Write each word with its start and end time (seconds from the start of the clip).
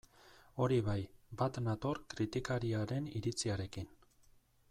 Hori 0.63 0.79
bai, 0.87 0.95
bat 1.41 1.59
nator 1.67 2.01
kritikariaren 2.15 3.13
iritziarekin. 3.21 3.97